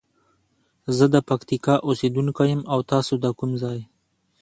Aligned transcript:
زه 0.97 1.05
د 1.13 1.15
پکتیکا 1.29 1.75
اوسیدونکی 1.87 2.45
یم 2.51 2.61
او 2.73 2.79
تاسو 2.91 3.13
د 3.23 3.25
کوم 3.37 3.51
ځاي؟ 3.61 3.81